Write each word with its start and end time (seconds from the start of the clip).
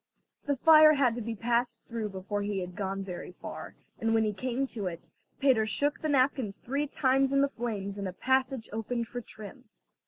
The 0.47 0.55
fire 0.55 0.93
had 0.93 1.13
to 1.13 1.21
be 1.21 1.35
passed 1.35 1.85
through 1.87 2.09
before 2.09 2.41
he 2.41 2.57
had 2.61 2.75
gone 2.75 3.03
very 3.03 3.33
far, 3.33 3.75
and 3.99 4.15
when 4.15 4.23
he 4.23 4.33
came 4.33 4.65
to 4.65 4.87
it, 4.87 5.11
Peter 5.39 5.67
shook 5.67 6.01
the 6.01 6.09
napkins 6.09 6.57
three 6.57 6.87
times 6.87 7.31
in 7.31 7.41
the 7.41 7.47
flames 7.47 7.99
and 7.99 8.07
a 8.07 8.13
passage 8.13 8.67
opened 8.73 9.07
for 9.07 9.21
trim. 9.21 9.65